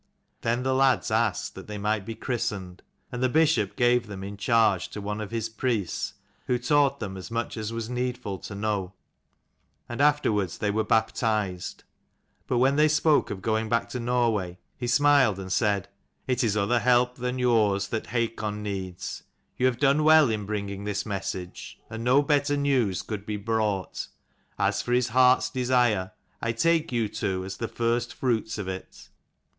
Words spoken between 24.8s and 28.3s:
for his heart's desire, I take you two as the first